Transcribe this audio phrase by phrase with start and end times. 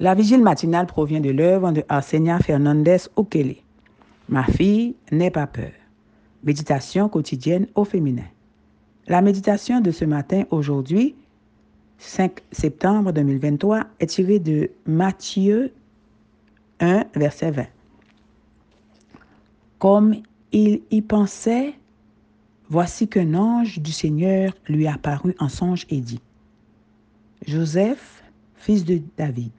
[0.00, 3.56] La vigile matinale provient de l'œuvre de Arsenia Fernandez Okele.
[4.28, 5.72] Ma fille n'est pas peur.
[6.44, 8.26] Méditation quotidienne au féminin.
[9.08, 11.16] La méditation de ce matin, aujourd'hui,
[11.98, 15.72] 5 septembre 2023, est tirée de Matthieu
[16.78, 17.66] 1, verset 20.
[19.80, 20.14] Comme
[20.52, 21.74] il y pensait,
[22.68, 26.20] voici qu'un ange du Seigneur lui apparut en songe et dit,
[27.46, 28.22] Joseph,
[28.54, 29.50] fils de David,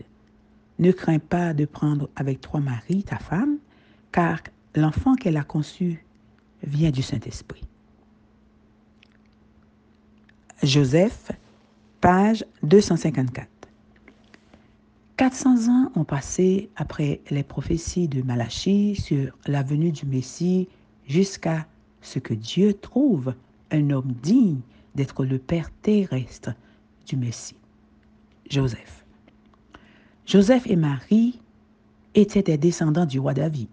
[0.80, 3.58] ne crains pas de prendre avec toi Marie, ta femme,
[4.12, 4.40] car
[4.76, 6.04] l'enfant qu'elle a conçu
[6.64, 7.64] vient du Saint-Esprit.
[10.64, 11.32] Joseph,
[12.02, 13.48] page 254.
[15.18, 20.70] 400 ans ont passé après les prophéties de Malachie sur la venue du Messie
[21.08, 21.68] jusqu'à
[22.02, 23.34] ce que Dieu trouve
[23.72, 24.62] un homme digne
[24.96, 26.52] d'être le Père terrestre
[27.06, 27.58] du Messie,
[28.50, 28.99] Joseph.
[30.30, 31.40] Joseph et Marie
[32.14, 33.68] étaient des descendants du roi David.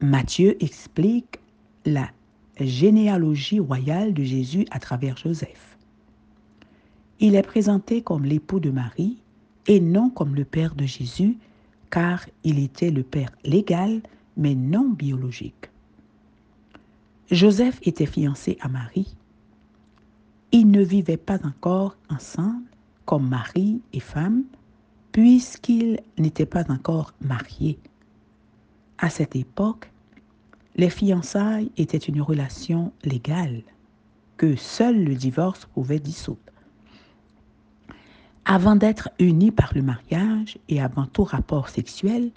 [0.00, 1.40] Matthieu explique
[1.84, 2.08] la
[2.60, 5.76] généalogie royale de Jésus à travers Joseph.
[7.18, 9.18] Il est présenté comme l'époux de Marie
[9.66, 11.36] et non comme le père de Jésus,
[11.90, 14.02] car il était le père légal,
[14.36, 15.68] mais non biologique.
[17.28, 19.16] Joseph était fiancé à Marie.
[20.52, 22.62] Ils ne vivaient pas encore ensemble
[23.04, 24.44] comme mari et femme,
[25.12, 27.78] puisqu'ils n'étaient pas encore mariés.
[28.98, 29.90] À cette époque,
[30.76, 33.62] les fiançailles étaient une relation légale
[34.38, 36.38] que seul le divorce pouvait dissoudre.
[38.44, 42.30] Avant d'être unis par le mariage et avant tout rapport sexuel,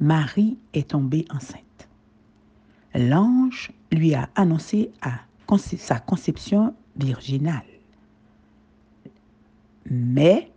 [0.00, 1.88] Marie est tombée enceinte.
[2.94, 4.90] L'ange lui a annoncé
[5.60, 7.62] sa conception virginale.
[9.90, 10.51] Mais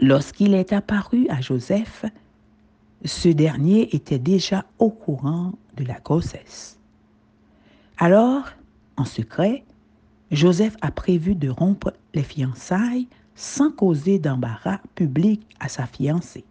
[0.00, 2.04] Lorsqu'il est apparu à Joseph,
[3.04, 6.78] ce dernier était déjà au courant de la grossesse.
[7.96, 8.44] Alors,
[8.96, 9.64] en secret,
[10.30, 16.44] Joseph a prévu de rompre les fiançailles sans causer d'embarras public à sa fiancée.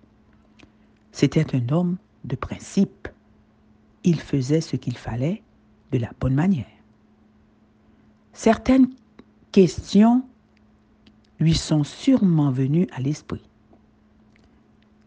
[1.12, 3.08] C'était un homme de principe.
[4.04, 5.42] Il faisait ce qu'il fallait
[5.92, 6.66] de la bonne manière.
[8.34, 8.90] Certaines
[9.52, 10.24] questions
[11.40, 13.44] lui sont sûrement venus à l'esprit.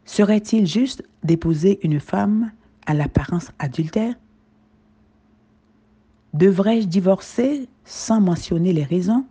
[0.04, 2.52] Serait-il juste d'épouser une femme
[2.86, 4.14] à l'apparence adultère?
[6.34, 9.24] Devrais-je divorcer sans mentionner les raisons,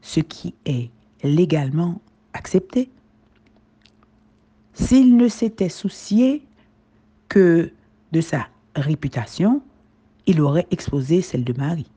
[0.00, 0.90] ce qui est
[1.22, 2.00] légalement
[2.32, 2.90] accepté?
[4.72, 6.46] S'il ne s'était soucié
[7.28, 7.72] que
[8.12, 9.62] de sa réputation,
[10.26, 11.90] il aurait exposé celle de Marie.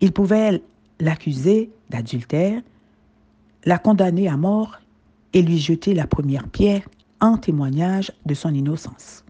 [0.00, 0.62] Il pouvait
[1.00, 2.62] l'accuser d'adultère,
[3.64, 4.78] la condamner à mort
[5.32, 6.88] et lui jeter la première pierre
[7.20, 9.24] en témoignage de son innocence.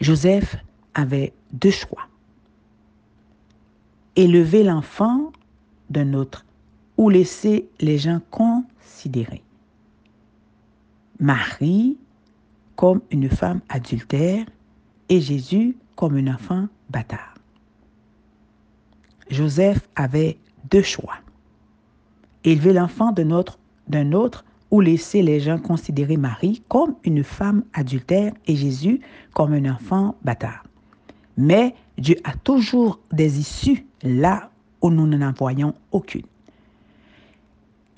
[0.00, 0.56] Joseph
[0.94, 2.08] avait deux choix.
[4.16, 5.32] Élever l'enfant
[5.90, 6.44] d'un autre
[6.96, 9.42] ou laisser les gens considérer
[11.22, 11.96] Marie
[12.74, 14.44] comme une femme adultère
[15.08, 17.31] et Jésus comme un enfant bâtard.
[19.32, 20.38] Joseph avait
[20.70, 21.16] deux choix.
[22.44, 28.56] Élever l'enfant d'un autre, ou laisser les gens considérer Marie comme une femme adultère et
[28.56, 29.00] Jésus
[29.34, 30.64] comme un enfant bâtard.
[31.36, 34.50] Mais Dieu a toujours des issues là
[34.80, 36.24] où nous n'en voyons aucune.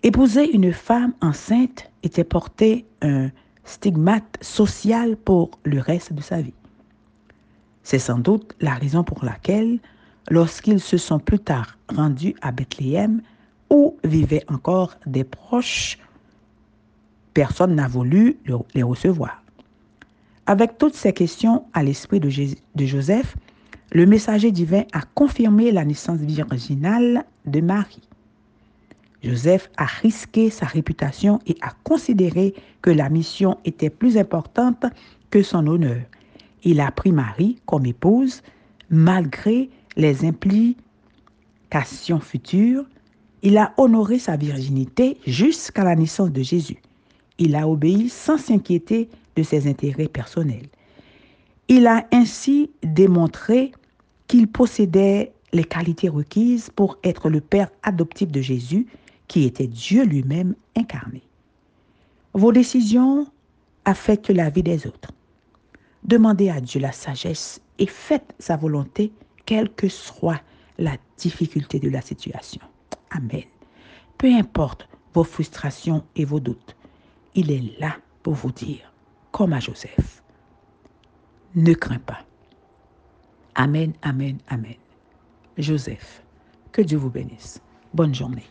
[0.02, 3.30] Épouser une femme enceinte était porter un
[3.64, 6.54] stigmate social pour le reste de sa vie.
[7.84, 9.78] C'est sans doute la raison pour laquelle
[10.30, 13.20] lorsqu'ils se sont plus tard rendus à Bethléem,
[13.70, 15.98] où vivaient encore des proches,
[17.32, 18.38] personne n'a voulu
[18.74, 19.42] les recevoir.
[20.46, 22.28] Avec toutes ces questions à l'esprit de,
[22.86, 23.36] Joseph,
[23.92, 28.08] le messager divin a confirmé la naissance virginale de Marie.
[29.22, 34.84] Joseph a risqué sa réputation et a considéré que la mission était plus importante
[35.30, 36.02] que son honneur.
[36.62, 38.42] Il a pris Marie comme épouse
[38.90, 42.84] malgré les implications futures,
[43.42, 46.78] il a honoré sa virginité jusqu'à la naissance de Jésus.
[47.38, 50.68] Il a obéi sans s'inquiéter de ses intérêts personnels.
[51.68, 53.72] Il a ainsi démontré
[54.28, 58.86] qu'il possédait les qualités requises pour être le Père adoptif de Jésus,
[59.28, 61.22] qui était Dieu lui-même incarné.
[62.34, 63.26] Vos décisions
[63.84, 65.12] affectent la vie des autres.
[66.02, 69.12] Demandez à Dieu la sagesse et faites sa volonté
[69.46, 70.40] quelle que soit
[70.78, 72.62] la difficulté de la situation.
[73.10, 73.44] Amen.
[74.18, 76.76] Peu importe vos frustrations et vos doutes.
[77.34, 78.92] Il est là pour vous dire,
[79.32, 80.22] comme à Joseph,
[81.54, 82.24] ne crains pas.
[83.54, 84.74] Amen, amen, amen.
[85.56, 86.22] Joseph,
[86.72, 87.60] que Dieu vous bénisse.
[87.92, 88.44] Bonne journée.